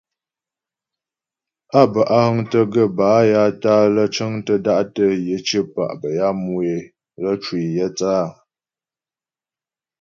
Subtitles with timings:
[1.79, 6.27] Á bə́ á həŋtə gaə́ bâ ya tǎ'a lə́ cəŋtə da'tə yə cyə̌pa' bə́ ya
[6.41, 6.79] mu é
[7.21, 8.31] lə cwə yə é thə́ áa.